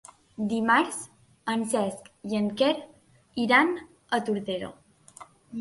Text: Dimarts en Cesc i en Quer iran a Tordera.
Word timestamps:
Dimarts 0.53 0.95
en 1.53 1.67
Cesc 1.75 2.09
i 2.31 2.39
en 2.39 2.49
Quer 2.63 2.71
iran 3.47 3.73
a 4.19 4.23
Tordera. 4.31 4.73